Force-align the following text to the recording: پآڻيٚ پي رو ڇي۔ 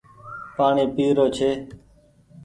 پآڻيٚ 0.55 0.93
پي 0.95 1.05
رو 1.17 1.25
ڇي۔ 1.35 1.49